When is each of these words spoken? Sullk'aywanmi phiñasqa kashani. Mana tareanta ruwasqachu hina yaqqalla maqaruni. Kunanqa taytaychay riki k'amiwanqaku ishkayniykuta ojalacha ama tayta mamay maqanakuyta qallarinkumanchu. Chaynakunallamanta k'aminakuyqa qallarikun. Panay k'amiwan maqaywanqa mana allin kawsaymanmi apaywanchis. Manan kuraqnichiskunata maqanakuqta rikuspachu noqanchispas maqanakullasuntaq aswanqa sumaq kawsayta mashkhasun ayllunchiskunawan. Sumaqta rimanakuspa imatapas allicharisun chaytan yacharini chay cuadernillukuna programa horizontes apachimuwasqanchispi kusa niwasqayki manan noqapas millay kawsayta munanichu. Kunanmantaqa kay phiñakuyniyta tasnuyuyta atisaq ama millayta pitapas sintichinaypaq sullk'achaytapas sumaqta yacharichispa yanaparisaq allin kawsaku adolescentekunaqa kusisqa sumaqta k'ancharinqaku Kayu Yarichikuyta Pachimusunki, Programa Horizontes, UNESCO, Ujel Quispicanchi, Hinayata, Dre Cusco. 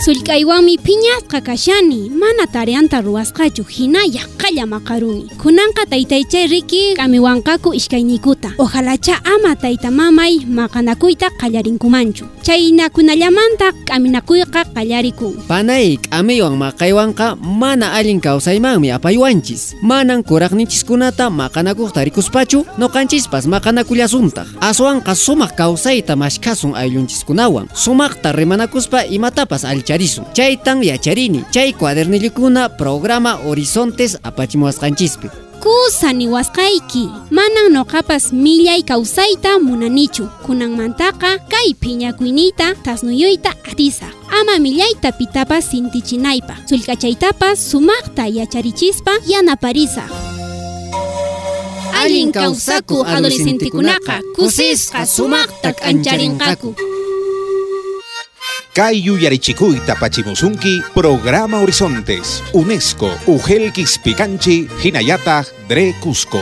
Sullk'aywanmi 0.00 0.78
phiñasqa 0.80 1.44
kashani. 1.44 2.08
Mana 2.08 2.46
tareanta 2.48 3.02
ruwasqachu 3.04 3.64
hina 3.68 4.00
yaqqalla 4.08 4.64
maqaruni. 4.64 5.28
Kunanqa 5.36 5.84
taytaychay 5.92 6.46
riki 6.48 6.96
k'amiwanqaku 6.96 7.74
ishkayniykuta 7.76 8.56
ojalacha 8.56 9.20
ama 9.28 9.52
tayta 9.56 9.90
mamay 9.90 10.40
maqanakuyta 10.48 11.28
qallarinkumanchu. 11.36 12.24
Chaynakunallamanta 12.40 13.76
k'aminakuyqa 13.84 14.72
qallarikun. 14.72 15.36
Panay 15.44 16.00
k'amiwan 16.00 16.56
maqaywanqa 16.56 17.36
mana 17.36 17.92
allin 17.92 18.24
kawsaymanmi 18.24 18.88
apaywanchis. 18.96 19.76
Manan 19.82 20.24
kuraqnichiskunata 20.24 21.28
maqanakuqta 21.28 22.08
rikuspachu 22.08 22.64
noqanchispas 22.80 23.44
maqanakullasuntaq 23.52 24.48
aswanqa 24.64 25.12
sumaq 25.12 25.52
kawsayta 25.60 26.16
mashkhasun 26.16 26.72
ayllunchiskunawan. 26.72 27.68
Sumaqta 27.76 28.32
rimanakuspa 28.32 29.04
imatapas 29.04 29.68
allicharisun 29.90 30.24
chaytan 30.32 30.82
yacharini 30.82 31.44
chay 31.50 31.72
cuadernillukuna 31.72 32.68
programa 32.68 33.32
horizontes 33.32 34.18
apachimuwasqanchispi 34.22 35.28
kusa 35.60 36.12
niwasqayki 36.12 37.08
manan 37.30 37.72
noqapas 37.72 38.32
millay 38.32 38.82
kawsayta 38.82 39.58
munanichu. 39.58 40.28
Kunanmantaqa 40.46 41.38
kay 41.52 41.74
phiñakuyniyta 41.80 42.74
tasnuyuyta 42.82 43.50
atisaq 43.70 44.14
ama 44.40 44.58
millayta 44.58 45.12
pitapas 45.12 45.70
sintichinaypaq 45.70 46.64
sullk'achaytapas 46.68 47.60
sumaqta 47.70 48.24
yacharichispa 48.26 49.12
yanaparisaq 49.26 50.10
allin 52.00 52.32
kawsaku 52.32 53.04
adolescentekunaqa 53.04 54.24
kusisqa 54.36 55.04
sumaqta 55.06 55.76
k'ancharinqaku 55.76 56.89
Kayu 58.74 59.18
Yarichikuyta 59.18 59.94
Pachimusunki, 59.96 60.82
Programa 60.94 61.58
Horizontes, 61.58 62.42
UNESCO, 62.52 63.10
Ujel 63.26 63.72
Quispicanchi, 63.72 64.68
Hinayata, 64.82 65.44
Dre 65.68 65.94
Cusco. 66.00 66.38